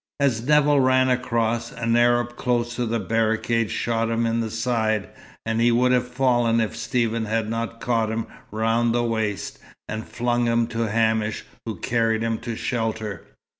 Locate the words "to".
2.75-2.87, 10.69-10.89, 12.39-12.55